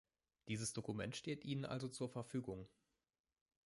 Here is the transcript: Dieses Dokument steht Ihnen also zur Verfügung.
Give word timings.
Dieses 0.47 0.73
Dokument 0.73 1.15
steht 1.15 1.45
Ihnen 1.45 1.63
also 1.63 1.87
zur 1.87 2.09
Verfügung. 2.09 2.67